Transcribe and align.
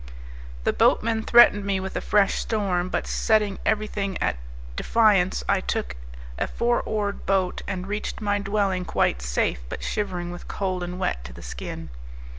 The 0.63 0.73
boatmen 0.73 1.21
threatened 1.21 1.63
me 1.63 1.79
with 1.79 1.95
a 1.95 2.01
fresh 2.01 2.39
storm; 2.39 2.89
but 2.89 3.05
setting 3.05 3.59
everything 3.67 4.17
at 4.19 4.37
defiance 4.75 5.43
I 5.47 5.61
took 5.61 5.95
a 6.39 6.47
four 6.47 6.81
oared 6.87 7.27
boat, 7.27 7.61
and 7.67 7.85
reached 7.85 8.19
my 8.19 8.39
dwelling 8.39 8.83
quite 8.83 9.21
safe 9.21 9.59
but 9.69 9.83
shivering 9.83 10.31
with 10.31 10.47
cold 10.47 10.81
and 10.81 10.97
wet 10.97 11.23
to 11.25 11.33
the 11.33 11.43
skin. 11.43 11.89